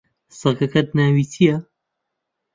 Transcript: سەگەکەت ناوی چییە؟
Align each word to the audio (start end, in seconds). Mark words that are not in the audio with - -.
سەگەکەت 0.39 0.87
ناوی 0.97 1.25
چییە؟ 1.33 1.57